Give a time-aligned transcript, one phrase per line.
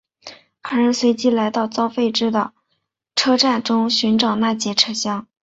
[0.63, 2.53] 二人随即来到遭废置的
[3.15, 5.27] 车站中寻找那节车厢。